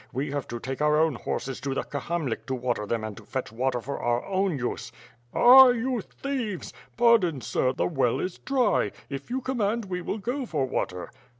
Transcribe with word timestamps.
We 0.11 0.31
have 0.31 0.47
to 0.47 0.59
take 0.59 0.81
our 0.81 0.97
own 0.99 1.13
horses 1.13 1.61
to 1.61 1.75
the 1.75 1.83
Kahamlik 1.83 2.47
to 2.47 2.55
water 2.55 2.87
them 2.87 3.03
and 3.03 3.15
to 3.17 3.23
fetch 3.23 3.51
water 3.51 3.79
for 3.81 3.99
our 3.99 4.25
own 4.25 4.57
use." 4.57 4.91
"Ah! 5.31 5.67
you 5.67 6.01
thieves!" 6.01 6.73
"Pardon, 6.97 7.39
sir, 7.39 7.71
the 7.71 7.85
well 7.85 8.19
is 8.19 8.39
dry. 8.39 8.93
If 9.11 9.29
you 9.29 9.41
command, 9.41 9.85
we 9.85 10.01
will 10.01 10.17
go 10.17 10.47
for 10.47 10.65
water." 10.65 11.11